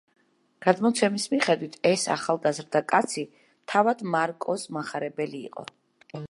[0.65, 3.27] გადმოცემის მიხედვით, ეს ახალგაზრდა კაცი
[3.75, 5.69] თავად მარკოზ მახარებელი იყო.